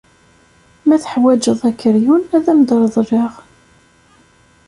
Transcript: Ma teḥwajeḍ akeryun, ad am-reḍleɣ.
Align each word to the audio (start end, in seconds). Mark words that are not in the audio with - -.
Ma 0.87 0.95
teḥwajeḍ 1.03 1.61
akeryun, 1.69 2.23
ad 2.35 2.45
am-reḍleɣ. 2.51 3.33